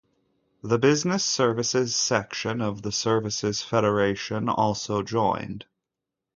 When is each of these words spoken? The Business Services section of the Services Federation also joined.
The 0.63 0.79
Business 0.79 1.23
Services 1.23 1.95
section 1.95 2.59
of 2.59 2.81
the 2.81 2.91
Services 2.91 3.61
Federation 3.61 4.49
also 4.49 5.03
joined. 5.03 5.67